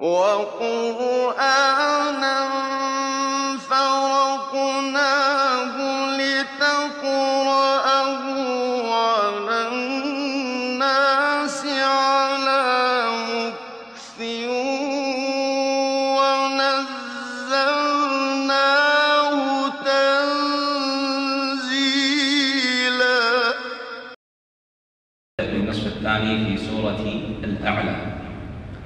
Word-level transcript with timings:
وَقُرْآنًا 0.00 1.40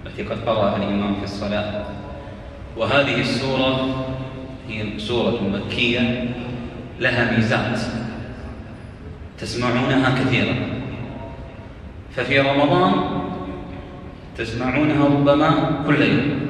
التي 0.06 0.22
قد 0.22 0.38
قرأها 0.46 0.76
الإمام 0.76 1.14
في 1.14 1.24
الصلاة. 1.24 1.84
وهذه 2.76 3.20
السورة 3.20 4.04
هي 4.68 4.98
سورة 4.98 5.40
مكية 5.52 6.28
لها 7.00 7.36
ميزات 7.36 7.80
تسمعونها 9.38 10.24
كثيرا. 10.24 10.54
ففي 12.16 12.40
رمضان 12.40 12.92
تسمعونها 14.38 15.04
ربما 15.04 15.82
كل 15.86 16.02
يوم. 16.02 16.40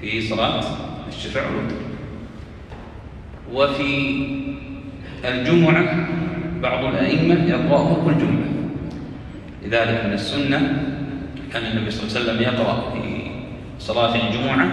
في 0.00 0.20
صلاة 0.20 0.60
الشفع 1.08 1.40
والوتر. 1.46 1.76
وفي 3.52 4.26
الجمعة 5.24 6.08
بعض 6.62 6.84
الأئمة 6.84 7.44
يقرأها 7.50 8.04
كل 8.04 8.18
جمعة. 8.18 8.46
لذلك 9.62 10.04
من 10.04 10.12
السنة 10.12 10.82
كان 11.56 11.66
النبي 11.72 11.90
صلى 11.90 12.02
الله 12.02 12.12
عليه 12.12 12.20
وسلم 12.20 12.42
يقرأ 12.42 12.90
في 12.92 13.30
صلاة 13.78 14.14
الجمعة 14.14 14.68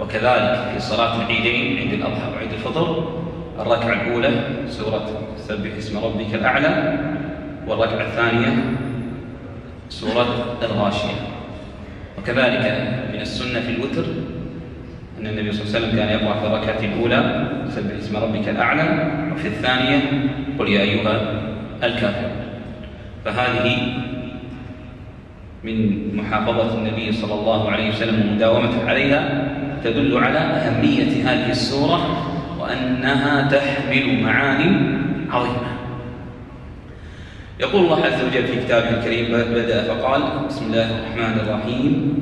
وكذلك 0.00 0.70
في 0.72 0.80
صلاة 0.80 1.16
العيدين 1.16 1.78
عيد 1.78 1.92
الأضحى 1.92 2.32
وعيد 2.36 2.52
الفطر 2.52 3.18
الركعة 3.60 3.92
الأولى 3.92 4.30
سورة 4.68 5.08
سبح 5.36 5.76
اسم 5.78 5.98
ربك 5.98 6.34
الأعلى 6.34 6.98
والركعة 7.66 8.06
الثانية 8.06 8.56
سورة 9.88 10.56
الغاشية. 10.62 11.20
وكذلك 12.18 12.64
من 13.14 13.20
السنة 13.20 13.60
في 13.60 13.70
الوتر 13.70 14.04
أن 15.20 15.26
النبي 15.26 15.52
صلى 15.52 15.62
الله 15.62 15.76
عليه 15.76 15.86
وسلم 15.86 15.98
كان 15.98 16.08
يقرأ 16.08 16.40
في 16.40 16.46
الركعة 16.46 16.80
الأولى 16.80 17.48
سبح 17.68 17.96
اسم 17.98 18.16
ربك 18.16 18.48
الأعلى 18.48 19.12
وفي 19.34 19.48
الثانية 19.48 20.00
قل 20.58 20.68
يا 20.68 20.80
أيها 20.80 21.20
الكافرون. 21.82 22.32
فهذه 23.24 23.76
من 25.64 26.16
محافظة 26.16 26.74
النبي 26.74 27.12
صلى 27.12 27.34
الله 27.34 27.70
عليه 27.70 27.88
وسلم 27.88 28.30
ومداومته 28.30 28.88
عليها 28.88 29.48
تدل 29.84 30.18
على 30.18 30.38
أهمية 30.38 31.22
هذه 31.24 31.50
السورة 31.50 32.00
وأنها 32.60 33.48
تحمل 33.48 34.22
معاني 34.22 34.98
عظيمة. 35.30 35.68
يقول 37.60 37.84
الله 37.84 38.04
عز 38.04 38.24
وجل 38.24 38.46
في 38.46 38.64
كتابه 38.64 38.90
الكريم 38.90 39.28
بدأ 39.32 39.82
فقال 39.82 40.22
بسم 40.48 40.66
الله 40.66 40.90
الرحمن 40.98 41.40
الرحيم. 41.40 42.14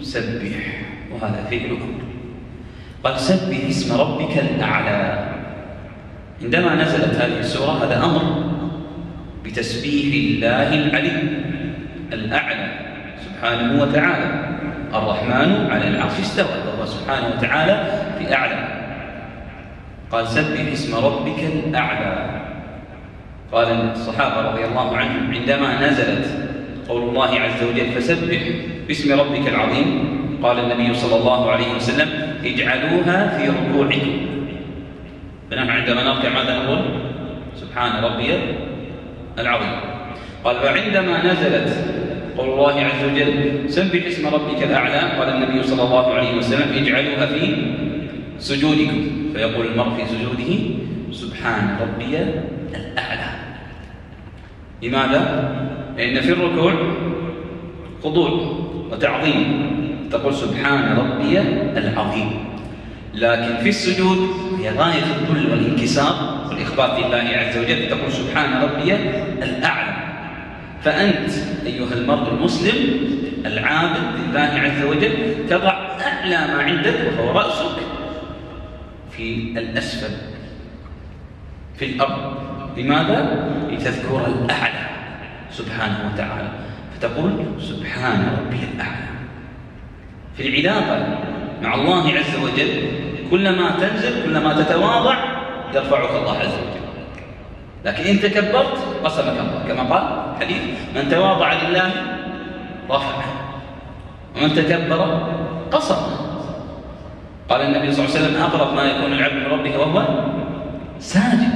سبح 0.00 0.82
وهذا 1.12 1.46
فعل 1.50 1.70
أمر. 1.70 2.00
قال 3.04 3.20
سبح 3.20 3.58
اسم 3.68 4.00
ربك 4.00 4.38
الأعلى. 4.38 5.28
عندما 6.42 6.74
نزلت 6.74 7.14
هذه 7.14 7.38
السورة 7.38 7.84
هذا 7.84 8.04
أمر 8.04 8.50
بتسبيح 9.44 10.14
الله 10.14 10.74
العلي. 10.74 11.39
الأعلى 12.12 12.68
سبحانه 13.24 13.82
وتعالى. 13.82 14.28
الرحمن 14.94 15.70
على 15.70 15.88
العرش 15.88 16.20
استوى 16.20 16.46
وهو 16.66 16.86
سبحانه 16.86 17.26
وتعالى 17.36 17.76
في 18.18 18.34
أعلى. 18.34 18.68
قال 20.12 20.28
سبح 20.28 20.72
اسم 20.72 21.04
ربك 21.06 21.38
الأعلى. 21.38 22.40
قال 23.52 23.66
الصحابة 23.66 24.50
رضي 24.50 24.64
الله 24.64 24.96
عنهم 24.96 25.34
عندما 25.34 25.88
نزلت 25.88 26.26
قول 26.88 27.02
الله 27.02 27.40
عز 27.40 27.62
وجل 27.62 27.92
فسبح 27.92 28.40
باسم 28.88 29.20
ربك 29.20 29.48
العظيم 29.48 29.88
قال 30.42 30.58
النبي 30.58 30.94
صلى 30.94 31.16
الله 31.20 31.50
عليه 31.50 31.74
وسلم 31.76 32.08
اجعلوها 32.44 33.38
في 33.38 33.48
ركوعكم. 33.48 34.26
فنحن 35.50 35.70
عندما 35.70 36.02
نركع 36.02 36.28
ماذا 36.28 36.62
نقول؟ 36.62 36.82
سبحان 37.56 38.04
ربي 38.04 38.30
العظيم. 39.38 39.76
قال 40.44 40.56
وعندما 40.64 41.32
نزلت 41.32 41.99
قول 42.40 42.50
الله 42.50 42.80
عز 42.80 43.04
وجل. 43.04 43.70
سبح 43.70 44.06
اسم 44.06 44.26
ربك 44.26 44.62
الأعلى 44.62 45.18
قال 45.18 45.28
النبي 45.28 45.62
صلى 45.62 45.82
الله 45.82 46.14
عليه 46.14 46.36
وسلم 46.36 46.72
اجعلوها 46.72 47.26
في 47.26 47.56
سجودكم. 48.38 49.10
فيقول 49.34 49.66
المرء 49.66 49.94
في 49.94 50.06
سجوده 50.06 50.52
سبحان 51.12 51.76
ربي 51.80 52.18
الأعلى. 52.74 53.30
لماذا؟ 54.82 55.52
لأن 55.96 56.20
في 56.20 56.32
الركوع 56.32 56.74
خضوع 58.04 58.30
وتعظيم. 58.92 59.70
تقول 60.10 60.34
سبحان 60.34 60.96
ربي 60.96 61.38
العظيم. 61.76 62.30
لكن 63.14 63.56
في 63.62 63.68
السجود 63.68 64.18
هي 64.60 64.70
غاية 64.70 65.02
الذل 65.02 65.50
والانكسار 65.50 66.46
والإخبات 66.48 66.98
لله 66.98 67.30
عز 67.36 67.58
وجل 67.58 67.88
تقول 67.88 68.12
سبحان 68.12 68.62
ربي 68.62 68.94
الأعلى. 69.42 70.09
فأنت 70.84 71.30
أيها 71.66 71.92
المرء 71.92 72.28
المسلم 72.28 73.00
العابد 73.46 74.00
لله 74.18 74.40
عز 74.40 74.84
وجل 74.84 75.46
تضع 75.50 75.96
أعلى 76.00 76.54
ما 76.54 76.62
عندك 76.62 76.94
وهو 77.18 77.38
رأسك 77.38 77.76
في 79.10 79.58
الأسفل 79.58 80.16
في 81.76 81.84
الأرض. 81.84 82.34
لماذا؟ 82.76 83.48
لتذكر 83.70 84.26
الأعلى 84.26 84.86
سبحانه 85.50 86.10
وتعالى. 86.12 86.48
فتقول 86.96 87.44
سبحان 87.60 88.36
ربي 88.38 88.60
الأعلى. 88.74 89.10
في 90.36 90.48
العلاقة 90.48 91.18
مع 91.62 91.74
الله 91.74 92.12
عز 92.12 92.36
وجل 92.42 92.88
كلما 93.30 93.70
تنزل 93.70 94.24
كلما 94.24 94.62
تتواضع 94.62 95.16
يرفعك 95.74 96.10
الله 96.10 96.38
عز 96.38 96.54
وجل. 96.54 96.80
لكن 97.84 98.04
إن 98.04 98.20
تكبرت 98.20 98.78
قسمك 99.04 99.36
الله 99.40 99.64
كما 99.68 99.82
قال 99.82 100.19
حديث 100.40 100.62
من 100.94 101.08
تواضع 101.10 101.52
لله 101.52 101.90
رفعه 102.90 103.24
ومن 104.36 104.54
تكبر 104.54 105.00
قصر. 105.72 106.00
قال 107.48 107.60
النبي 107.60 107.92
صلى 107.92 108.04
الله 108.04 108.16
عليه 108.16 108.26
وسلم 108.26 108.42
أقرب 108.42 108.74
ما 108.74 108.82
يكون 108.82 109.12
العبد 109.12 109.34
من 109.34 109.46
ربه 109.46 109.78
وهو 109.78 110.04
ساجد. 110.98 111.54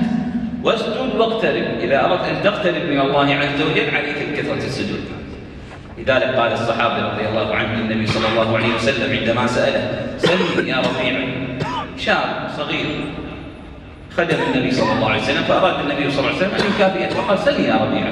واسجد 0.64 1.16
واقترب. 1.18 1.66
إذا 1.80 2.04
أردت 2.04 2.24
أن 2.24 2.42
تقترب 2.42 2.82
من 2.82 3.00
الله 3.00 3.34
عز 3.34 3.62
وجل 3.62 3.96
عليك 3.96 4.18
بكثرة 4.32 4.54
السجود. 4.54 5.04
لذلك 5.98 6.36
قال 6.36 6.52
الصحابي 6.52 7.02
رضي 7.02 7.28
الله 7.28 7.54
عنه 7.54 7.74
النبي 7.74 8.06
صلى 8.06 8.28
الله 8.28 8.56
عليه 8.56 8.74
وسلم 8.74 9.18
عندما 9.18 9.46
سأله 9.46 10.08
سلني 10.18 10.70
يا 10.70 10.78
رفيع 10.78 11.14
شاب 11.98 12.48
صغير 12.56 12.86
خدم 14.16 14.38
النبي 14.54 14.70
صلى 14.70 14.92
الله 14.92 15.10
عليه 15.10 15.22
وسلم 15.22 15.42
فأراد 15.42 15.80
النبي 15.80 16.10
صلى 16.10 16.20
الله 16.20 16.28
عليه 16.28 16.46
وسلم 16.46 16.54
أن 16.54 16.72
يكافئه 16.74 17.08
فقال 17.08 17.38
سلني 17.38 17.68
يا 17.68 17.74
ربيع. 17.74 18.06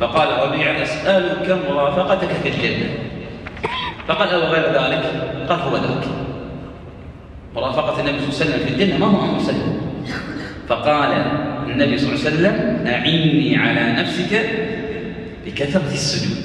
فقال 0.00 0.28
ربيع 0.48 0.82
أسألك 0.82 1.58
مرافقتك 1.70 2.28
في 2.42 2.48
الجنة. 2.48 2.88
فقال 4.08 4.28
أو 4.28 4.40
غير 4.40 4.64
ذلك؟ 4.64 5.02
قال 5.48 5.60
هو 5.60 5.76
ذاك. 5.76 6.04
مرافقة 7.54 8.00
النبي 8.00 8.18
صلى 8.18 8.28
الله 8.28 8.54
عليه 8.54 8.64
وسلم 8.64 8.66
في 8.66 8.72
الجنة 8.74 8.98
ما 8.98 9.06
هو 9.06 9.24
أمر 9.24 9.40
سهل 9.40 9.80
فقال 10.68 11.12
النبي 11.66 11.98
صلى 11.98 12.14
الله 12.14 12.26
عليه 12.26 12.36
وسلم 12.36 12.86
أعني 12.86 13.56
على 13.56 13.92
نفسك 13.92 14.50
بكثرة 15.46 15.92
السجود. 15.92 16.44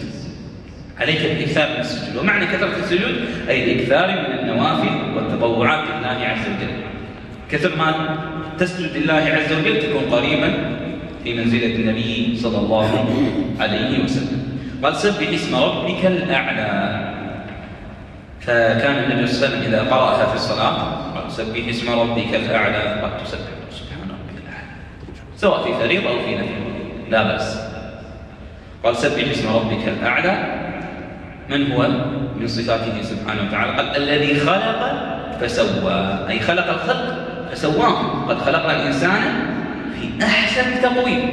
عليك 1.00 1.22
بالإكثار 1.22 1.70
من 1.70 1.80
السجود. 1.80 2.18
ومعنى 2.18 2.46
كثرة 2.46 2.76
السجود 2.84 3.16
أي 3.50 3.74
الإكثار 3.74 4.08
من 4.08 4.40
النوافل 4.40 5.16
والتطوعات 5.16 5.84
لله 5.88 6.28
عز 6.28 6.46
وجل. 6.46 6.74
كثر 7.52 7.76
ما 7.76 8.18
تسجد 8.58 8.98
لله 8.98 9.14
عز 9.14 9.54
وجل 9.54 9.80
تكون 9.80 10.04
قريبا 10.12 10.81
في 11.24 11.34
منزلة 11.34 11.76
النبي 11.76 12.38
صلى 12.38 12.58
الله 12.58 13.08
عليه 13.60 14.04
وسلم. 14.04 14.42
قال 14.84 14.96
سبح 14.96 15.30
اسم 15.30 15.56
ربك 15.56 16.06
الأعلى. 16.06 16.72
فكان 18.42 19.04
النبي 19.04 19.28
صلى 19.28 19.48
الله 19.48 19.58
عليه 19.58 19.68
وسلم 19.68 19.74
إذا 19.74 19.82
قرأها 19.82 20.26
في 20.26 20.36
الصلاة 20.36 20.78
قال 21.16 21.32
سبح 21.32 21.68
اسم 21.70 22.00
ربك 22.00 22.36
الأعلى 22.36 23.02
قد 23.02 23.24
تسبح. 23.24 23.54
سبحان 23.72 24.10
ربك 24.10 24.38
الأعلى. 24.44 24.68
سواء 25.38 25.64
في 25.64 25.74
فريضة 25.74 26.10
أو 26.10 26.20
في 26.26 26.36
نفل. 26.36 26.62
لا 27.10 27.24
بأس. 27.24 27.60
قال 28.84 28.96
سبح 28.96 29.30
اسم 29.32 29.56
ربك 29.56 29.88
الأعلى. 29.88 30.62
من 31.50 31.72
هو؟ 31.72 31.88
من 32.40 32.48
صفاته 32.48 33.02
سبحانه 33.02 33.42
وتعالى. 33.48 33.72
قال 33.78 33.98
الذي 33.98 34.40
خلق 34.40 34.80
فسوى. 35.42 36.26
أي 36.30 36.40
خلق 36.40 36.68
الخلق 36.70 37.28
فسواه. 37.52 38.26
قد 38.30 38.38
خلقنا 38.38 38.82
الإنسان 38.82 39.22
أحسن 40.24 40.82
تقويم. 40.82 41.32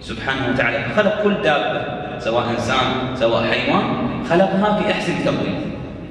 سبحانه 0.00 0.48
وتعالى 0.48 0.78
خلق 0.96 1.22
كل 1.22 1.34
دابة 1.42 1.80
سواء 2.18 2.50
إنسان 2.50 2.86
سواء 3.14 3.42
حيوان 3.50 3.84
خلقها 4.30 4.82
في 4.82 4.92
أحسن 4.92 5.12
تقويم. 5.24 5.60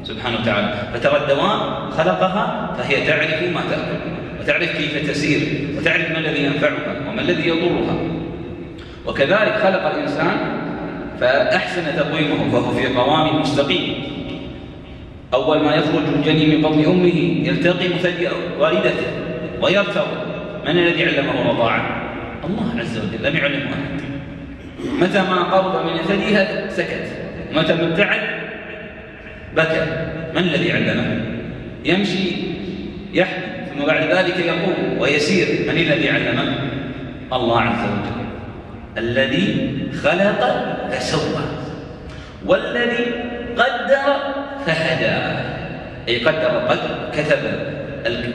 سبحانه 0.04 0.38
وتعالى. 0.42 0.74
فترى 0.94 1.18
الدواب 1.18 1.92
خلقها 1.98 2.76
فهي 2.78 3.08
تعرف 3.08 3.44
ما 3.54 3.62
تأكل 3.70 4.00
وتعرف 4.42 4.78
كيف 4.78 5.10
تسير 5.10 5.42
وتعرف 5.78 6.12
ما 6.12 6.18
الذي 6.18 6.44
ينفعها 6.44 7.10
وما 7.10 7.22
الذي 7.22 7.48
يضرها. 7.48 7.96
وكذلك 9.06 9.56
خلق 9.64 9.86
الإنسان 9.86 10.38
فأحسن 11.20 11.96
تقويمه 11.98 12.52
فهو 12.52 12.72
في 12.72 12.88
قوام 12.88 13.42
مستقيم. 13.42 13.94
أول 15.34 15.64
ما 15.64 15.76
يخرج 15.76 16.04
الجني 16.16 16.56
من 16.56 16.62
بطن 16.62 16.86
أمه 16.86 17.48
يلتقم 17.48 17.98
ثدي 18.04 18.28
والدته 18.60 19.08
ويرتض 19.62 20.08
من 20.66 20.78
الذي 20.78 21.06
علمه 21.06 21.42
الرضاعة؟ 21.42 22.12
الله 22.46 22.80
عز 22.80 22.98
وجل 22.98 23.24
لم 23.24 23.36
يعلمه 23.36 23.66
أحد 23.66 24.02
متى 25.00 25.20
ما 25.20 25.44
قرب 25.44 25.86
من 25.86 25.98
ثديها 25.98 26.70
سكت 26.70 27.08
متى 27.54 27.74
ما 27.74 27.88
ابتعد 27.88 28.22
بكى 29.56 29.86
من 30.36 30.42
الذي 30.42 30.72
علمه؟ 30.72 31.22
يمشي 31.86 32.32
يحمل 33.14 33.44
ثم 33.74 33.86
بعد 33.86 34.04
ذلك 34.04 34.40
يقوم 34.40 35.00
ويسير 35.00 35.48
من 35.74 35.78
الذي 35.78 36.10
علمه؟ 36.10 36.56
الله 37.34 37.62
عز 37.62 37.84
وجل 37.84 38.26
الذي 38.98 39.78
خلق 40.04 40.42
فسوى 40.92 41.42
والذي 42.46 43.06
قدر 43.58 44.18
فهدى 44.66 45.40
أي 46.08 46.18
قدر 46.18 46.50
القدر 46.50 47.10
كتب 47.14 47.40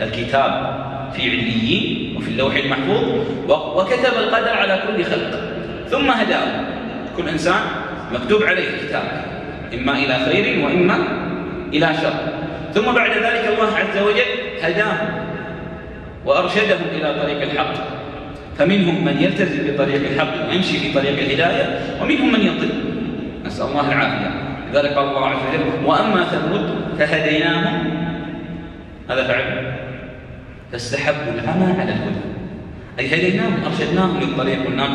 الكتاب 0.03 0.81
في 1.17 1.23
عليين 1.31 2.00
وفي 2.21 2.29
اللوح 2.29 2.55
المحفوظ 2.55 3.05
وكتب 3.49 4.19
القدر 4.19 4.49
على 4.49 4.83
كل 4.87 5.05
خلق. 5.05 5.41
ثم 5.91 6.11
هداه. 6.11 6.65
كل 7.17 7.29
إنسان 7.29 7.61
مكتوب 8.13 8.43
عليه 8.43 8.69
كتاب 8.87 9.03
إما 9.75 9.93
إلى 9.93 10.15
خير 10.15 10.65
وإما 10.65 10.99
إلى 11.73 11.95
شر. 12.03 12.13
ثم 12.75 12.93
بعد 12.93 13.11
ذلك 13.11 13.49
الله 13.53 13.77
عز 13.77 14.03
وجل 14.03 14.63
هداه 14.63 14.97
وأرشدهم 16.27 16.87
إلى 16.93 17.15
طريق 17.23 17.43
الحق. 17.43 17.75
فمنهم 18.59 19.05
من 19.05 19.17
يلتزم 19.21 19.73
بطريق 19.73 20.11
الحق 20.13 20.49
ويمشي 20.51 20.79
في 20.79 20.93
طريق 20.93 21.19
الهداية 21.19 21.81
ومنهم 22.03 22.33
من 22.33 22.41
يضل 22.41 22.71
نسأل 23.47 23.67
الله 23.67 23.93
العافية. 23.93 24.31
لذلك 24.73 24.93
قال 24.93 25.09
الله 25.09 25.27
عز 25.27 25.37
وجل 25.49 25.87
وأما 25.87 26.25
ثمود 26.25 26.75
فهديناهم. 26.99 27.91
هذا 29.11 29.25
فعل. 29.25 29.70
فاستحبوا 30.73 31.33
العمى 31.35 31.81
على 31.81 31.93
الهدى. 31.93 32.21
أي 32.99 33.07
هديناهم 33.07 33.55
أرشدناهم 33.67 34.21
للطريق 34.21 34.67
قلنا 34.67 34.89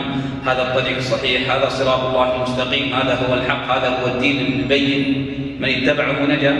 هذا 0.45 0.61
الطريق 0.61 0.97
الصحيح 0.97 1.51
هذا 1.51 1.69
صراط 1.69 2.05
الله 2.05 2.35
المستقيم 2.35 2.93
هذا 2.93 3.19
هو 3.29 3.33
الحق 3.33 3.77
هذا 3.77 3.89
هو 3.89 4.07
الدين 4.07 4.59
البين. 4.59 5.31
من 5.59 5.69
اتبعه 5.69 6.25
نجا 6.25 6.55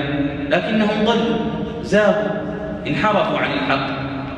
لكنهم 0.49 1.05
ضلوا 1.05 1.37
زاغوا 1.83 2.31
انحرفوا 2.87 3.37
عن 3.39 3.51
الحق 3.53 3.87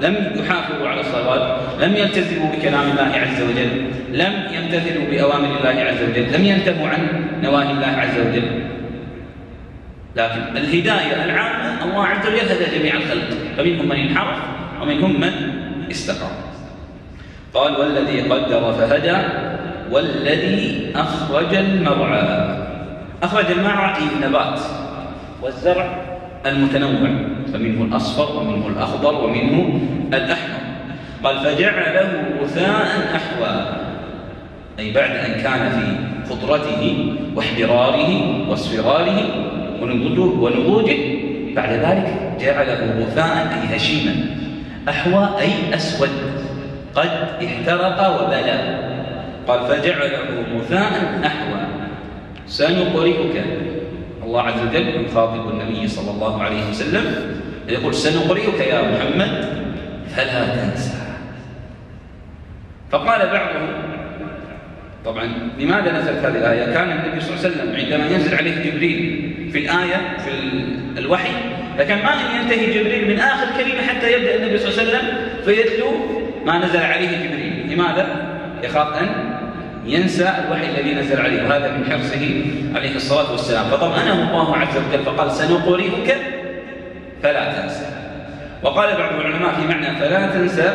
لم 0.01 0.31
يحافظوا 0.35 0.87
على 0.87 1.01
الصلوات 1.01 1.59
لم 1.81 1.95
يلتزموا 1.95 2.51
بكلام 2.51 2.89
الله 2.91 3.11
عز 3.17 3.41
وجل 3.41 3.91
لم 4.11 4.33
يمتثلوا 4.53 5.05
بأوامر 5.11 5.57
الله 5.57 5.83
عز 5.83 6.03
وجل 6.09 6.33
لم 6.33 6.45
ينتهوا 6.45 6.87
عن 6.87 7.25
نواهي 7.43 7.71
الله 7.71 7.87
عز 7.87 8.19
وجل. 8.19 8.63
لكن 10.15 10.57
الهداية 10.57 11.25
العامة 11.25 11.83
الله 11.83 12.05
عز 12.05 12.27
وجل 12.27 12.51
هدى 12.51 12.79
جميع 12.79 12.95
الخلق 12.95 13.29
فمنهم 13.57 13.85
من 13.89 13.95
انحرف 13.95 14.37
ومنهم 14.81 15.21
من 15.21 15.31
استقام 15.91 16.31
قال 17.53 17.79
والذي 17.79 18.21
قدر 18.21 18.73
فهدى 18.73 19.17
والذي 19.91 20.91
أخرج 20.95 21.55
المرعى. 21.55 22.57
أخرج 23.23 23.51
المرعى 23.51 23.95
أي 23.95 24.03
النبات 24.15 24.59
والزرع 25.41 25.87
المتنوع 26.45 27.09
فمنه 27.53 27.83
الأصفر 27.83 28.39
ومنه 28.39 28.67
الأخضر 28.67 29.23
ومنه 29.23 29.79
الأحمر. 30.13 30.59
قال 31.23 31.39
فجعله 31.39 32.23
غثاء 32.41 32.87
أحوى. 33.15 33.65
أي 34.79 34.91
بعد 34.91 35.11
أن 35.11 35.41
كان 35.41 35.69
في 35.69 35.85
خضرته 36.33 37.13
واحمراره 37.35 38.11
واصفراره 38.49 39.19
ونضوجه 40.41 40.97
بعد 41.55 41.69
ذلك 41.69 42.37
جعله 42.39 43.05
غثاء 43.05 43.53
أي 43.53 43.75
هشيما. 43.75 44.36
أحوى 44.89 45.29
أي 45.39 45.75
أسود. 45.75 46.09
قد 46.95 47.09
احترق 47.45 48.21
وبلى. 48.21 48.77
قال 49.47 49.59
فجعله 49.67 50.45
غثاء 50.55 51.21
أحوى. 51.25 51.61
سنقرئك. 52.47 53.43
الله 54.23 54.41
عز 54.41 54.61
وجل 54.67 55.05
يخاطب 55.05 55.49
النبي 55.49 55.87
صلى 55.87 56.11
الله 56.11 56.43
عليه 56.43 56.69
وسلم. 56.69 57.05
يقول 57.69 57.93
سنقرئك 57.95 58.59
يا 58.59 58.81
محمد 58.81 59.45
فلا 60.15 60.55
تنسى. 60.55 60.97
فقال 62.91 63.19
بعضهم 63.19 63.67
طبعا 65.05 65.29
لماذا 65.59 65.91
نزلت 65.91 66.25
هذه 66.25 66.37
الآية؟ 66.37 66.73
كان 66.73 66.91
النبي 66.91 67.21
صلى 67.21 67.35
الله 67.35 67.45
عليه 67.45 67.49
وسلم 67.49 67.75
عندما 67.75 68.15
ينزل 68.15 68.35
عليه 68.35 68.71
جبريل 68.71 69.49
في 69.51 69.59
الآية 69.59 70.17
في 70.17 70.31
الوحي 70.99 71.31
لكن 71.79 71.95
ما 71.95 72.13
أن 72.13 72.41
ينتهي 72.41 72.79
جبريل 72.79 73.07
من 73.07 73.19
آخر 73.19 73.45
كلمة 73.57 73.81
حتى 73.81 74.13
يبدأ 74.13 74.35
النبي 74.35 74.57
صلى 74.57 74.69
الله 74.69 74.81
عليه 74.81 74.89
وسلم 74.89 75.07
فيتلو 75.45 75.91
ما 76.45 76.65
نزل 76.65 76.79
عليه 76.79 77.07
جبريل. 77.07 77.73
لماذا؟ 77.73 78.07
يخاف 78.63 79.01
أن 79.01 79.09
ينسى 79.85 80.33
الوحي 80.45 80.65
الذي 80.69 80.93
نزل 80.93 81.21
عليه 81.21 81.43
وهذا 81.43 81.71
من 81.71 81.91
حرصه 81.91 82.45
عليه 82.75 82.95
الصلاة 82.95 83.31
والسلام. 83.31 83.65
فطمأنه 83.65 84.31
الله 84.31 84.57
عز 84.57 84.77
وجل 84.77 85.03
فقال 85.05 85.31
سنقرئك 85.31 86.17
فلا 87.23 87.53
تنسى. 87.53 87.85
وقال 88.63 88.97
بعض 88.97 89.13
العلماء 89.13 89.53
في 89.53 89.67
معنى 89.67 89.95
فلا 89.95 90.27
تنسى 90.27 90.73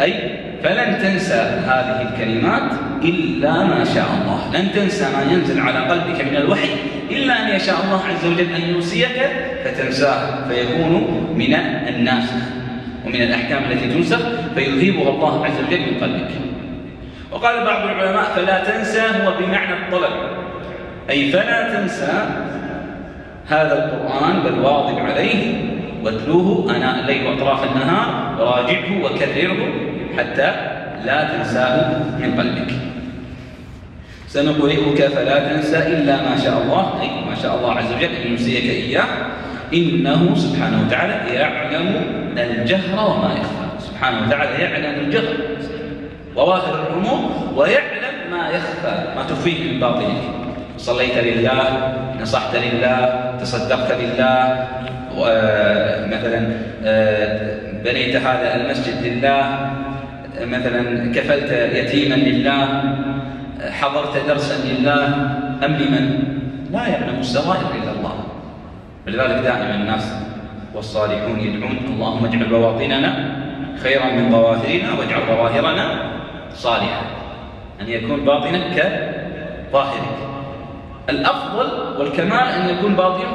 أي 0.00 0.14
فلن 0.62 0.98
تنسى 1.02 1.40
هذه 1.66 2.08
الكلمات 2.08 2.72
إلا 3.02 3.64
ما 3.64 3.84
شاء 3.84 4.06
الله. 4.20 4.60
لن 4.60 4.72
تنسى 4.72 5.04
ما 5.04 5.32
ينزل 5.32 5.60
على 5.60 5.78
قلبك 5.78 6.24
من 6.30 6.36
الوحي 6.36 6.70
إلا 7.10 7.42
أن 7.42 7.56
يشاء 7.56 7.76
الله 7.84 8.00
عز 8.04 8.26
وجل 8.26 8.54
أن 8.54 8.74
يوصيك 8.74 9.30
فتنساه 9.64 10.48
فيكون 10.48 10.92
من 11.36 11.54
الناسخ 11.88 12.42
ومن 13.06 13.22
الأحكام 13.22 13.64
التي 13.70 13.86
تنسخ 13.86 14.18
فيذهبها 14.54 15.10
الله 15.10 15.46
عز 15.46 15.58
وجل 15.66 15.80
من 15.80 16.00
قلبك. 16.00 16.30
وقال 17.32 17.64
بعض 17.64 17.88
العلماء 17.88 18.24
فلا 18.36 18.64
تنسى 18.64 19.00
هو 19.00 19.32
بمعنى 19.40 19.74
الطلب. 19.74 20.12
أي 21.10 21.32
فلا 21.32 21.74
تنسى 21.74 22.12
هذا 23.48 23.84
القرآن 23.84 24.40
بل 24.42 24.58
واظب 24.58 24.98
عليه 24.98 25.54
واتلوه 26.04 26.76
أناء 26.76 27.00
الليل 27.00 27.26
وأطراف 27.26 27.64
النهار 27.72 28.36
وراجعه 28.40 29.04
وكرره 29.04 29.72
حتى 30.18 30.52
لا 31.04 31.28
تنساه 31.36 31.98
من 32.20 32.34
قلبك. 32.38 32.93
سنقرئك 34.34 35.06
فلا 35.06 35.38
تنسى 35.48 35.78
إلا 35.78 36.16
ما 36.16 36.36
شاء 36.44 36.62
الله 36.62 37.02
أي 37.02 37.08
ما 37.30 37.34
شاء 37.42 37.56
الله 37.56 37.72
عز 37.72 37.92
وجل 37.92 38.14
أن 38.14 38.30
ينسيك 38.30 38.64
إياه. 38.64 39.04
إنه 39.74 40.34
سبحانه 40.34 40.86
وتعالى 40.86 41.34
يعلم 41.34 42.04
الجهر 42.36 43.10
وما 43.10 43.30
يخفى. 43.32 43.86
سبحانه 43.86 44.26
وتعالى 44.26 44.62
يعلم 44.62 45.00
الجهر 45.00 45.34
وظاهر 46.36 46.86
الأمور 46.86 47.20
ويعلم 47.56 48.14
ما 48.30 48.48
يخفى 48.48 48.94
ما 49.16 49.22
تخفيه 49.28 49.72
من 49.72 49.80
باطنك 49.80 50.22
صليت 50.78 51.18
لله 51.18 51.94
نصحت 52.22 52.56
لله 52.56 53.30
تصدقت 53.40 53.92
لله 53.92 54.66
مثلا 56.10 56.52
آه، 56.84 57.56
بنيت 57.84 58.16
هذا 58.16 58.54
المسجد 58.54 59.06
لله 59.06 59.70
مثلا 60.40 61.12
كفلت 61.14 61.50
يتيما 61.74 62.14
لله. 62.14 62.94
حضرت 63.70 64.26
درسا 64.26 64.54
لله 64.64 65.04
أم 65.64 65.72
لمن؟ 65.72 66.24
لا 66.72 66.86
يعلم 66.88 67.16
السرائر 67.20 67.66
إلا 67.82 67.92
الله. 67.92 68.14
ولذلك 69.06 69.42
دائما 69.42 69.74
الناس 69.74 70.14
والصالحون 70.74 71.40
يدعون 71.40 71.78
اللهم 71.86 72.24
اجعل 72.24 72.44
بواطننا 72.44 73.10
خيرا 73.82 74.04
من 74.04 74.30
ظواهرنا 74.30 74.88
واجعل 74.98 75.20
ظواهرنا 75.28 75.86
صالحة. 76.54 77.02
أن 77.80 77.88
يكون 77.88 78.24
باطنك 78.24 78.76
كظاهرك. 78.76 80.18
الأفضل 81.08 81.68
والكمال 81.98 82.48
أن 82.48 82.68
يكون 82.68 82.94
باطنك 82.94 83.34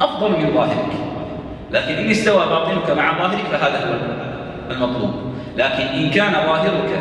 أفضل 0.00 0.30
من 0.30 0.54
ظاهرك. 0.54 0.92
لكن 1.72 1.94
إن 1.94 2.10
استوى 2.10 2.46
باطنك 2.46 2.90
مع 2.90 3.18
ظاهرك 3.18 3.44
فهذا 3.52 3.78
هو 3.86 3.94
المطلوب. 4.70 5.10
لكن 5.56 5.82
إن 5.82 6.10
كان 6.10 6.32
ظاهرك 6.32 7.00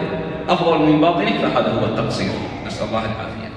أفضل 0.49 0.79
من 0.79 1.01
باطنك 1.01 1.33
فهذا 1.33 1.73
هو 1.81 1.85
التقصير. 1.85 2.31
نسأل 2.67 2.87
الله 2.87 2.99
العافية. 2.99 3.49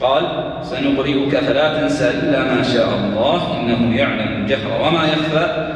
قال 0.00 0.24
سنقرئك 0.66 1.36
فلا 1.36 1.80
تنسى 1.80 2.10
إلا 2.10 2.54
ما 2.54 2.62
شاء 2.62 2.88
الله 2.88 3.60
إنه 3.60 3.96
يعلم 3.96 4.42
الجهر 4.42 4.82
وما 4.82 5.04
يخفى 5.04 5.68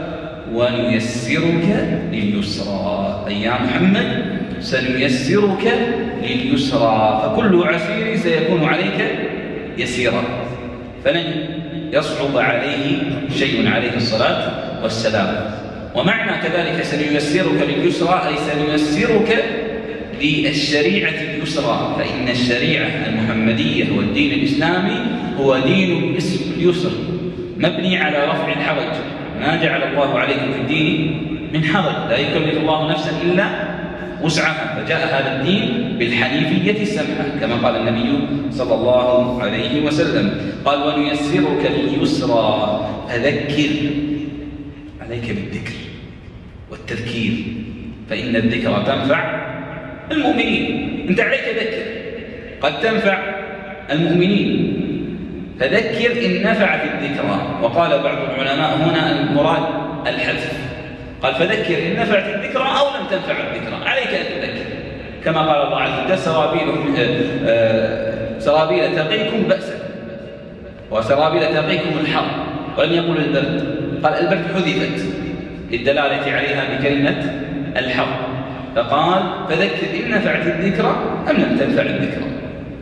ونيسرك 0.53 1.67
لليسرى. 2.13 3.25
أي 3.29 3.43
يا 3.43 3.51
محمد 3.51 4.25
سنيسرك 4.61 5.65
لليسرى. 6.23 7.23
فكل 7.23 7.63
عسير 7.69 8.17
سيكون 8.17 8.65
عليك 8.65 9.19
يسيرا. 9.79 10.23
فلن 11.05 11.25
يصعب 11.93 12.37
عليه 12.37 13.03
شيء 13.39 13.69
عليه 13.69 13.97
الصلاة 13.97 14.51
والسلام. 14.83 15.51
ومعنى 15.95 16.43
كذلك 16.43 16.83
سنيسرك 16.83 17.69
لليسرى 17.69 18.23
أي 18.27 18.35
سنيسرك 18.37 19.45
للشريعة 20.23 21.11
اليسرى 21.11 21.97
فإن 21.99 22.29
الشريعة 22.29 22.87
المحمدية 22.87 23.97
والدين 23.97 24.33
الإسلامي 24.33 24.97
هو 25.39 25.59
دين 25.59 26.17
اليسر 26.57 26.91
مبني 27.57 27.97
على 27.97 28.25
رفع 28.25 28.53
الحرج 28.53 28.93
ما 29.41 29.63
جعل 29.63 29.83
الله 29.83 30.19
عليكم 30.19 30.53
في 30.53 30.61
الدين 30.61 31.23
من 31.55 31.65
حرج 31.65 32.11
لا 32.11 32.17
يكلف 32.19 32.59
الله 32.59 32.91
نفسا 32.91 33.11
إلا 33.23 33.47
وسعها. 34.23 34.85
فجاء 34.85 34.99
هذا 34.99 35.41
الدين 35.41 35.97
بالحنيفية 35.99 36.83
السمحة 36.83 37.25
كما 37.41 37.55
قال 37.55 37.77
النبي 37.77 38.19
صلى 38.51 38.75
الله 38.75 39.43
عليه 39.43 39.87
وسلم. 39.87 40.53
قال 40.65 40.79
ونيسرك 40.83 41.73
لليسرى 41.77 42.81
فذكر 43.09 43.71
عليك 45.01 45.27
بالذكر 45.29 45.73
والتذكير 46.71 47.33
فإن 48.11 48.37
الذكر 48.37 48.83
تنفع 48.83 49.46
المؤمنين. 50.11 51.07
أنت 51.09 51.21
عليك 51.21 51.45
ذكر 51.49 51.83
قد 52.61 52.81
تنفع 52.81 53.19
المؤمنين. 53.91 54.83
فذكر 55.61 56.27
إن 56.27 56.43
نفعت 56.43 56.81
الذكرى. 56.85 57.59
وقال 57.63 57.91
بعض 57.91 58.19
العلماء 58.19 58.77
هنا 58.77 59.21
المراد 59.21 59.63
الحذف. 60.07 60.53
قال 61.23 61.35
فذكر 61.35 61.79
إن 61.79 61.97
نفعت 62.01 62.35
الذكرى 62.35 62.63
أو 62.63 63.01
لم 63.01 63.07
تنفع 63.11 63.35
الذكرى. 63.41 63.89
عليك 63.89 64.09
أن 64.09 64.41
تذكر. 64.41 64.67
كما 65.25 65.41
قال 65.41 65.67
الله 65.67 65.81
عز 65.81 66.05
وجل 66.05 66.19
سرابيل 66.19 66.69
آه، 67.47 68.39
سرابيل 68.39 68.97
تقيكم 68.97 69.43
بأسا. 69.43 69.75
وسرابيل 70.91 71.41
تقيكم 71.41 71.99
الحر. 72.01 72.27
ولم 72.79 72.93
يقل 72.93 73.17
البرد. 73.17 73.77
قال 74.05 74.15
البرد 74.15 74.45
حذفت. 74.55 75.07
للدلالة 75.71 76.33
عليها 76.33 76.65
بكلمة 76.79 77.33
الحر. 77.77 78.36
فقال 78.77 79.23
فذكر 79.49 80.05
إن 80.05 80.11
نفعت 80.11 80.47
الذكرى 80.47 80.97
أم 81.31 81.37
لم 81.37 81.59
تنفع 81.59 81.83
الذكرى. 81.83 82.25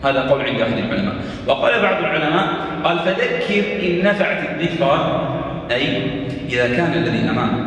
هذا 0.05 0.21
قول 0.21 0.41
عند 0.41 0.61
أحد 0.61 0.79
العلماء. 0.79 1.15
وقال 1.47 1.83
بعض 1.83 1.99
العلماء 1.99 2.49
قال 2.85 2.99
فذكر 2.99 3.65
إن 3.83 4.05
نفعت 4.05 4.39
الذكرى 4.51 5.29
أي 5.71 6.03
إذا 6.51 6.77
كان 6.77 6.93
الذي 6.93 7.31
أمامك 7.31 7.67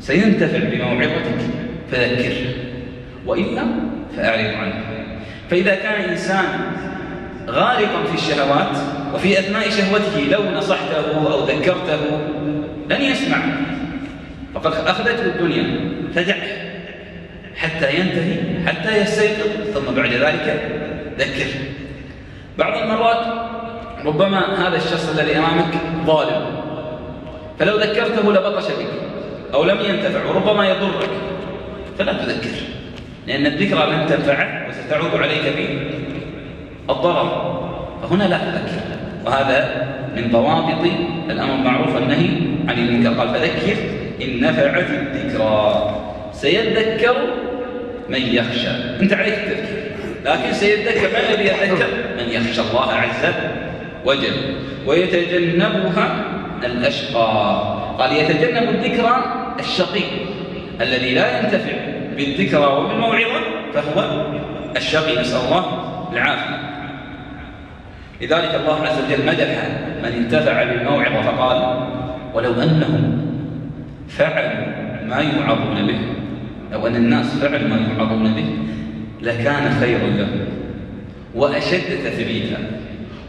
سينتفع 0.00 0.58
بموعظتك 0.58 1.40
فذكر 1.92 2.32
وإلا 3.26 3.62
فأعرض 4.16 4.54
عنه. 4.54 4.74
فإذا 5.50 5.74
كان 5.74 6.10
إنسان 6.10 6.44
غارقا 7.48 8.04
في 8.04 8.14
الشهوات 8.14 8.76
وفي 9.14 9.38
أثناء 9.38 9.70
شهوته 9.70 10.20
لو 10.30 10.58
نصحته 10.58 11.32
أو 11.32 11.44
ذكرته 11.44 12.00
لن 12.90 13.02
يسمع 13.02 13.38
فقد 14.54 14.72
أخذته 14.72 15.26
الدنيا 15.26 15.80
فدعه 16.14 16.69
حتى 17.80 18.00
ينتهي 18.00 18.36
حتى 18.66 19.00
يستيقظ 19.00 19.48
ثم 19.74 19.94
بعد 19.94 20.12
ذلك 20.12 20.60
ذكر. 21.18 21.46
بعض 22.58 22.82
المرات 22.82 23.26
ربما 24.04 24.68
هذا 24.68 24.76
الشخص 24.76 25.18
الذي 25.18 25.38
أمامك 25.38 25.74
ظالم 26.06 26.46
فلو 27.58 27.76
ذكرته 27.76 28.32
لبطش 28.32 28.64
بك 28.64 28.92
أو 29.54 29.64
لم 29.64 29.80
ينتفع 29.80 30.24
وربما 30.24 30.68
يضرك 30.68 31.10
فلا 31.98 32.12
تذكر 32.12 32.56
لأن 33.26 33.46
الذكرى 33.46 33.90
لن 33.90 34.06
تنفعه 34.06 34.68
وستعود 34.68 35.20
عليك 35.22 35.74
بالضرر. 36.88 37.60
فهنا 38.02 38.24
لا 38.24 38.38
تذكر 38.38 38.80
وهذا 39.24 39.86
من 40.16 40.30
ضوابط 40.30 40.90
الأمر 41.30 41.54
المعروف 41.54 41.94
والنهي 41.94 42.28
عن 42.68 42.78
المنكر. 42.78 43.20
قال 43.20 43.28
فذكر 43.28 43.76
إن 44.22 44.40
نفعت 44.40 44.90
الذكرى. 44.90 45.96
سيذكر 46.32 47.16
من 48.10 48.20
يخشى. 48.20 48.68
أنت 49.00 49.12
عليك 49.12 49.34
التذكير. 49.34 49.92
لكن 50.24 50.52
سيذكر 50.52 51.08
من 51.08 51.34
الذي 51.34 51.48
يذكر؟ 51.48 51.86
من 52.18 52.28
يخشى 52.32 52.60
الله 52.60 52.92
عز 52.92 53.32
وجل. 54.04 54.54
ويتجنبها 54.86 56.24
الأشقى. 56.64 57.62
قال 57.98 58.16
يتجنب 58.16 58.68
الذكرى 58.68 59.24
الشقي. 59.60 60.04
الذي 60.80 61.14
لا 61.14 61.38
ينتفع 61.38 61.72
بالذكرى 62.16 62.66
وبالموعظة 62.66 63.40
فهو 63.74 64.26
الشقي. 64.76 65.20
نسأل 65.20 65.40
الله 65.46 65.64
العافية. 66.12 66.60
لذلك 68.20 68.54
الله 68.54 68.86
عز 68.86 68.98
وجل 69.04 69.26
مدح 69.26 69.48
من 70.02 70.12
انتفع 70.12 70.64
بالموعظة 70.64 71.22
فقال 71.22 71.88
ولو 72.34 72.62
أنهم 72.62 73.26
فعلوا 74.08 74.66
ما 75.06 75.16
يوعظون 75.16 75.86
به. 75.86 76.00
لو 76.72 76.86
أن 76.86 76.96
الناس 76.96 77.26
فعلوا 77.26 77.68
ما 77.68 77.78
يوعظون 77.94 78.34
به 78.34 78.46
لكان 79.22 79.80
خيرا 79.80 80.06
لهم 80.06 80.40
وأشد 81.34 82.04
تثبيتا. 82.04 82.58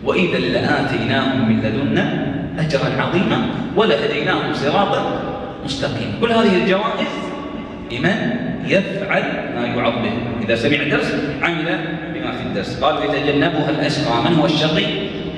وإذا 0.03 0.37
لآتيناهم 0.37 1.49
من 1.49 1.59
لدنا 1.59 2.33
أجرا 2.59 3.01
عظيما 3.01 3.45
ولهديناهم 3.75 4.53
صراطا 4.53 5.21
مستقيما. 5.65 6.11
كل 6.21 6.31
هذه 6.31 6.63
الجوائز 6.63 7.13
لمن 7.91 8.17
يفعل 8.67 9.23
ما 9.55 9.67
يوعظ 9.75 9.93
به. 9.93 10.11
إذا 10.45 10.55
سمع 10.55 10.77
الدرس 10.77 11.15
عمل 11.41 11.79
بما 12.13 12.31
في 12.31 12.43
الدرس. 12.45 12.83
قال 12.83 12.95
يتجنبها 13.03 13.69
الأشقى 13.69 14.23
من 14.29 14.35
هو 14.35 14.45
الشقي؟ 14.45 14.85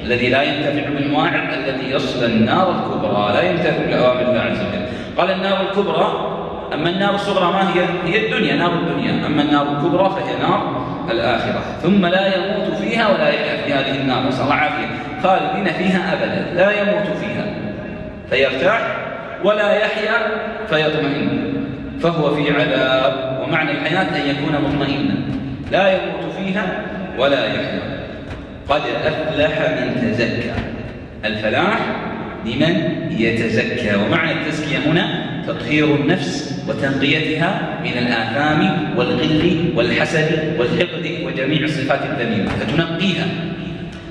الذي 0.04 0.30
لا 0.30 0.44
ينتفع 0.44 0.90
بالواعظ 0.90 1.54
الذي 1.54 1.92
يصل 1.92 2.26
النار 2.26 2.72
الكبرى 2.72 3.34
لا 3.34 3.52
ينتفع 3.52 3.86
بأوامر 3.90 4.30
الله 4.30 4.42
عز 4.42 4.58
وجل. 4.58 4.86
قال 5.18 5.32
النار 5.32 5.70
الكبرى 5.70 6.33
أما 6.74 6.90
النار 6.90 7.16
الصغرى 7.16 7.54
ما 7.54 7.74
هي؟ 7.74 7.86
هي 8.06 8.26
الدنيا 8.26 8.56
نار 8.56 8.74
الدنيا. 8.74 9.28
أما 9.28 9.42
النار 9.42 9.72
الكبرى 9.72 10.10
فهي 10.10 10.50
نار 10.50 10.86
الآخرة. 11.12 11.62
ثم 11.82 12.06
لا 12.06 12.36
يموت 12.36 12.78
فيها 12.78 13.08
ولا 13.08 13.30
يحيا 13.30 13.58
في 13.66 13.74
هذه 13.74 14.02
النار. 14.02 14.28
نسأل 14.28 14.44
الله 14.44 14.54
العافية. 14.54 14.88
خالدين 15.24 15.74
فيها 15.74 16.14
أبدا. 16.14 16.54
لا 16.56 16.82
يموت 16.82 17.18
فيها. 17.18 17.46
فيرتاح 18.30 18.98
ولا 19.44 19.72
يحيا 19.72 20.18
فيطمئن. 20.70 21.54
فهو 22.02 22.36
في 22.36 22.52
عذاب. 22.52 23.40
ومعنى 23.44 23.72
الحياة 23.72 24.24
أن 24.24 24.30
يكون 24.30 24.62
مطمئنا 24.62 25.16
لا 25.72 25.92
يموت 25.92 26.34
فيها 26.38 26.82
ولا 27.18 27.46
يحيا. 27.46 27.82
قد 28.70 28.82
أفلح 29.06 29.60
من 29.60 30.02
تزكى. 30.02 30.54
الفلاح 31.26 31.80
لمن 32.46 33.08
يتزكى. 33.12 33.96
ومعنى 33.96 34.32
التزكية 34.32 34.78
هنا 34.78 35.33
تطهير 35.48 35.96
النفس 35.96 36.64
وتنقيتها 36.70 37.80
من 37.84 37.98
الآثام 37.98 38.78
والغل 38.98 39.74
والحسد 39.76 40.56
والحقد 40.60 41.12
وجميع 41.26 41.64
الصفات 41.64 42.00
الذميمة. 42.06 42.50
فتنقيها. 42.50 43.26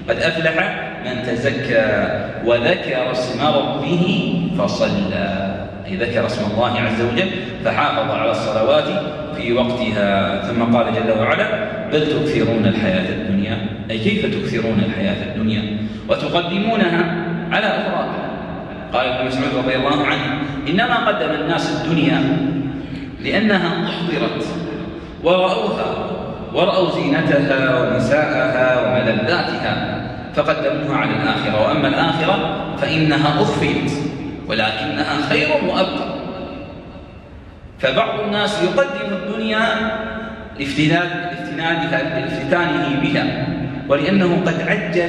قد 0.09 0.17
أفلح 0.17 0.81
من 1.05 1.23
تزكى 1.27 2.09
وذكر 2.47 3.13
اسم 3.13 3.47
ربه 3.47 4.35
فصلى. 4.59 5.55
أي 5.87 5.97
ذكر 5.97 6.27
اسم 6.27 6.51
الله 6.51 6.81
عز 6.81 7.01
وجل 7.01 7.31
فحافظ 7.65 8.11
على 8.11 8.31
الصلوات 8.31 8.89
في 9.37 9.53
وقتها. 9.53 10.43
ثم 10.43 10.63
قال 10.63 10.95
جل 10.95 11.19
وعلا 11.21 11.69
بل 11.93 12.07
تؤثرون 12.07 12.67
الحياة 12.67 13.09
الدنيا. 13.09 13.59
أي 13.91 13.99
كيف 13.99 14.27
تؤثرون 14.35 14.83
الحياة 14.89 15.35
الدنيا؟ 15.35 15.63
وتقدمونها 16.09 17.27
على 17.53 17.67
أخراها 17.67 18.22
قال 18.93 19.07
ابن 19.07 19.27
مسعود 19.27 19.55
رضي 19.65 19.77
الله 19.77 20.07
عنه 20.07 20.43
إنما 20.69 20.95
قدم 21.09 21.31
الناس 21.41 21.71
الدنيا 21.71 22.23
لأنها 23.21 23.89
أحضرت 23.89 24.47
ورأوها 25.25 26.11
ورأوا 26.55 26.91
زينتها 26.91 27.81
ونساءها 27.81 28.81
وملذاتها 28.81 30.03
فقدموها 30.35 30.97
على 30.97 31.11
الآخرة 31.11 31.63
وأما 31.69 31.89
الآخرة 31.89 32.65
فإنها 32.77 33.43
أخفيت 33.43 33.93
ولكنها 34.49 35.29
خير 35.29 35.49
وأبقى. 35.69 36.13
فبعض 37.79 38.21
الناس 38.21 38.63
يقدم 38.63 39.17
الدنيا 39.17 39.67
لافتتانه 42.21 43.01
بها 43.03 43.47
ولأنه 43.89 44.43
قد 44.47 44.61
عجل 44.69 45.09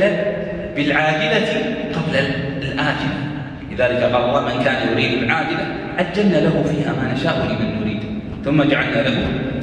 بالعاجلة 0.76 1.76
قبل 1.94 2.16
الآجلة. 2.62 3.33
لذلك 3.74 4.04
قال 4.04 4.24
الله 4.24 4.42
من 4.42 4.64
كان 4.64 4.92
يريد 4.92 5.24
العاجلة 5.24 5.66
عجلنا 5.98 6.38
له 6.38 6.64
فيها 6.64 6.94
ما 6.94 7.14
نشاء 7.14 7.36
لمن 7.50 7.82
نريد. 7.82 8.00
ثم 8.46 8.64
جعلنا 8.64 9.02
له 9.02 9.18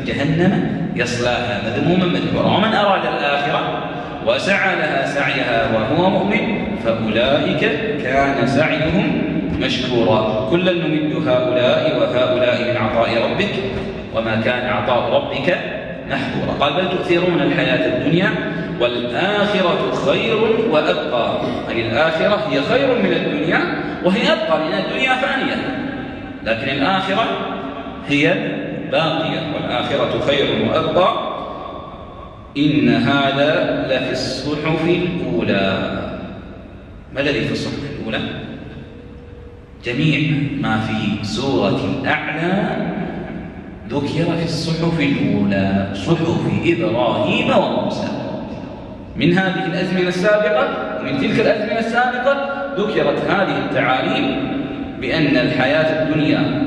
جهنم 0.06 0.52
يصلاها 0.96 1.60
مذموما 1.66 2.06
مدحورا 2.06 2.56
ومن 2.56 2.74
أراد 2.74 3.02
الآخرة 3.06 3.82
وسعى 4.26 4.76
لها 4.76 5.06
سعيها 5.06 5.68
وهو 5.74 6.10
مؤمن 6.10 6.66
فأولئك 6.84 7.60
كان 8.02 8.46
سعيهم 8.46 9.22
مشكورا. 9.60 10.48
كلا 10.50 10.72
نمد 10.72 11.28
هؤلاء 11.28 11.98
وهؤلاء 12.00 12.70
من 12.70 12.76
عطاء 12.76 13.30
ربك 13.30 13.54
وما 14.14 14.40
كان 14.44 14.66
عطاء 14.66 15.12
ربك 15.12 15.58
محظورة 16.10 16.56
قال 16.60 16.72
بل 16.72 16.90
تؤثرون 16.90 17.40
الحياة 17.42 17.96
الدنيا 17.96 18.30
والآخرة 18.80 19.92
خير 20.06 20.36
وأبقى. 20.70 21.40
أي 21.68 21.86
الآخرة 21.86 22.48
هي 22.50 22.62
خير 22.62 22.98
من 22.98 23.12
الدنيا 23.12 23.60
وهي 24.04 24.32
أبقى 24.32 24.58
لأن 24.58 24.84
الدنيا 24.84 25.14
فانية. 25.14 25.86
لكن 26.44 26.68
الآخرة 26.68 27.24
هي 28.08 28.34
باقية 28.92 29.40
والآخرة 29.54 30.20
خير 30.26 30.68
وأبقى. 30.68 31.30
إن 32.58 32.88
هذا 32.88 33.84
لفي 33.88 34.12
الصحف 34.12 34.88
الأولى. 34.88 36.00
ما 37.14 37.20
الذي 37.20 37.40
في 37.40 37.52
الصحف 37.52 37.78
الأولى؟ 37.98 38.20
جميع 39.84 40.30
ما 40.60 40.80
في 40.80 41.24
سورة 41.24 41.80
الأعلى 41.84 42.76
ذكر 43.88 44.36
في 44.36 44.44
الصحف 44.44 45.00
الأولى 45.00 45.88
صحف 45.94 46.40
إبراهيم 46.64 47.58
وموسى. 47.58 48.29
من 49.20 49.38
هذه 49.38 49.66
الأزمنة 49.66 50.08
السابقة 50.08 50.68
ومن 51.00 51.18
تلك 51.18 51.40
الأزمنة 51.40 51.78
السابقة 51.78 52.64
ذكرت 52.78 53.30
هذه 53.30 53.58
التعاليم 53.58 54.50
بأن 55.00 55.36
الحياة 55.36 56.02
الدنيا 56.02 56.62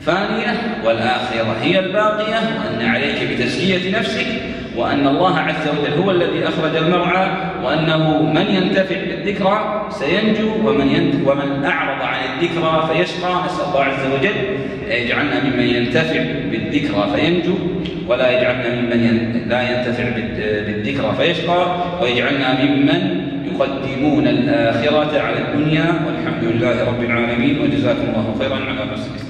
فانية 0.00 0.54
والآخرة 0.84 1.56
هي 1.62 1.78
الباقية 1.78 2.36
وأن 2.36 2.88
عليك 2.88 3.32
بتزكية 3.32 3.98
نفسك 3.98 4.26
وأن 4.76 5.06
الله 5.06 5.38
عز 5.38 5.68
وجل 5.68 6.02
هو 6.02 6.10
الذي 6.10 6.48
أخرج 6.48 6.76
المرعى 6.76 7.30
وأنه 7.64 8.22
من 8.22 8.46
ينتفع 8.46 8.96
بالذكرى 9.08 9.86
سينجو 9.90 10.68
ومن 10.68 11.22
ومن 11.26 11.64
أعرض 11.64 12.02
عن 12.02 12.18
الذكرى 12.24 12.88
فيشقى. 12.92 13.44
نسأل 13.46 13.64
الله 13.68 13.84
عز 13.84 14.06
وجل 14.14 14.34
يجعلنا 14.88 15.44
ممن 15.44 15.64
ينتفع 15.64 16.22
بالذكرى 16.50 17.10
فينجو. 17.16 17.54
ولا 18.08 18.30
يجعلنا 18.30 18.80
ممن 18.80 19.42
لا 19.48 19.62
ينتفع 19.62 20.04
بالذكرى 20.66 21.14
فيشقى 21.18 21.66
ويجعلنا 22.02 22.64
ممن 22.64 23.22
يقدمون 23.52 24.28
الآخرة 24.28 25.20
على 25.20 25.36
الدنيا 25.38 25.84
والحمد 26.06 26.44
لله 26.44 26.84
رب 26.84 27.02
العالمين 27.02 27.60
وجزاكم 27.60 28.02
الله 28.08 28.34
خيرا 28.38 28.56
على 28.56 28.90
حسن 28.92 29.22